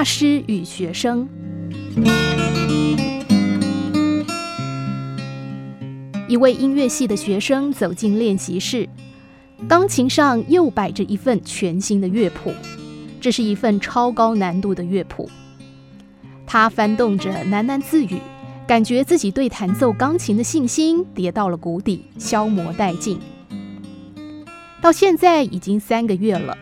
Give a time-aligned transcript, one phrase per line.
[0.00, 1.28] 大师与学生。
[6.26, 8.88] 一位音乐系的学生走进练习室，
[9.68, 12.50] 钢琴上又摆着一份全新的乐谱，
[13.20, 15.28] 这是一份超高难度的乐谱。
[16.46, 18.16] 他翻动着，喃喃自语，
[18.66, 23.18] 感觉自己对弹奏钢琴的信心跌到了谷底，消磨殆尽。
[24.80, 26.56] 到现在已经三个月了。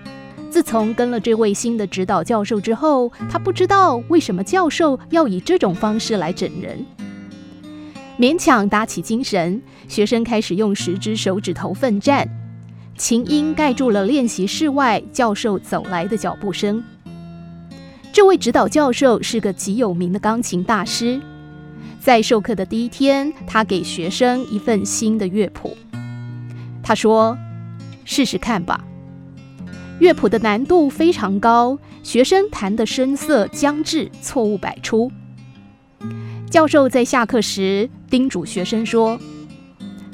[0.50, 6.84] 自从跟了这位新的指导教授之后，他不知道为什么教授要以这种方式来整人。
[8.18, 12.26] 勉强打起精神，学生开始用十只手指头奋战，
[12.96, 16.82] 琴音盖住了练习室外教授走来的脚步声。
[18.12, 21.20] 这位指导教授是个极有名的钢琴大师，
[22.00, 25.76] 在授课的第一天，他给学生一份新的乐谱。
[26.82, 27.38] 他说
[28.04, 28.82] ：“试试看吧。”
[30.00, 35.10] 乐谱的难度非常高，学生弹得声色僵滞，错误百出。
[36.48, 39.18] 教授在下课时叮嘱学生说：“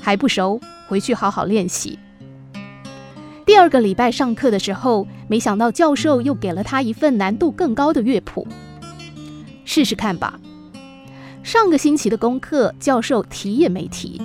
[0.00, 0.58] 还不熟，
[0.88, 1.98] 回去好好练习。”
[3.44, 8.48] 第二个礼拜上课的时候，没想到教授又给了他一份难度更高的乐谱，
[9.66, 10.40] 试试看吧。
[11.42, 14.20] 上个星期的功课，教授提也没提，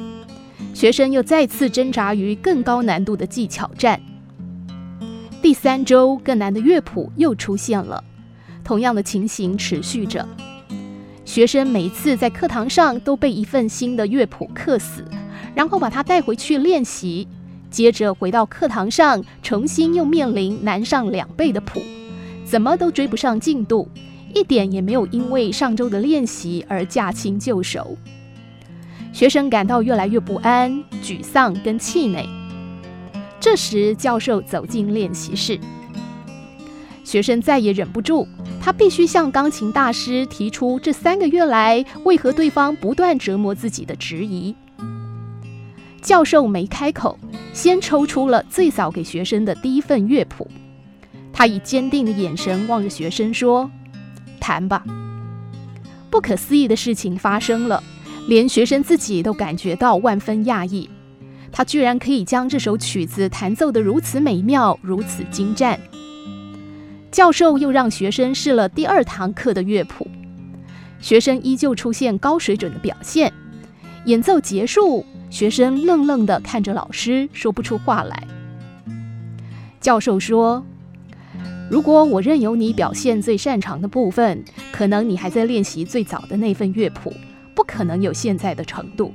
[0.74, 4.02] 学生又再次挣扎于更高难度的技巧战。
[5.42, 8.04] 第三周，更难的乐谱又出现了，
[8.64, 10.28] 同样的情形持续着。
[11.24, 15.06] 学生每次在课堂上都被一份新的乐谱课死，
[15.56, 17.26] 然后把它带回去练习，
[17.72, 21.82] 接着回到课堂上，重新又面临难上两倍的谱，
[22.44, 23.88] 怎么都追不上进度，
[24.36, 27.98] 一点也没有因为上周的练习而驾轻就熟。
[29.14, 32.28] 学生感到越来越不安、沮丧跟气馁。
[33.40, 35.58] 这时，教授走进练习室，
[37.06, 38.28] 学生再也忍不住。
[38.62, 44.54] 他必须向钢琴大师提出这三个月来为何对方不断折磨自己的质疑。
[46.02, 47.18] 教授没开口，
[47.54, 50.50] 先抽出了最早给学生的第一份乐谱。
[51.32, 53.72] 他以坚定的眼神望着学生说
[54.42, 54.84] ：“弹吧。”
[56.12, 57.82] 不可思议的事情发生了，
[58.28, 60.90] 连学生自己都感觉到万分讶异。
[61.52, 65.80] 他居然可以将这首曲子弹奏得如此美妙，如此精湛。
[67.12, 70.08] 教授又让学生试了第二堂课的乐谱，
[71.00, 73.34] 学生依旧出现高水准的表现。
[74.06, 78.24] 演奏结束，学生愣愣地看着老师，说不出话来。
[79.82, 80.64] 教授说
[81.70, 87.14] ：“如果我任由你表现最擅长的部分，可能你还在练习最早的那份乐谱，
[87.56, 89.14] 不可能有现在的程度。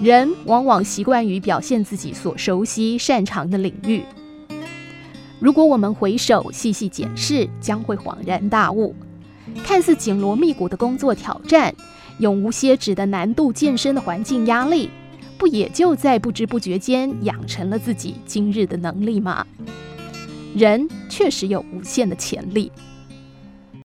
[0.00, 4.02] 人往往习惯于表现自己所熟悉、擅长的领域。”
[5.38, 8.94] 如果我们回首细细检视，将会恍然大悟。
[9.62, 11.74] 看似紧锣密鼓的工作挑战，
[12.18, 14.90] 永无歇止的难度健身的环境压力，
[15.38, 19.46] 不也就在不知不觉间养成了自己今日的能力吗？
[20.54, 22.72] 人确实有无限的潜力。